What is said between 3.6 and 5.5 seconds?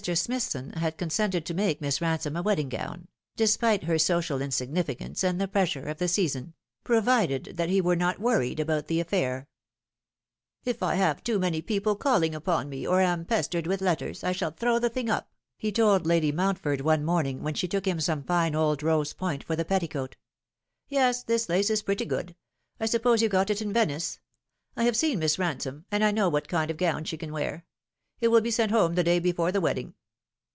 her social insignificance and the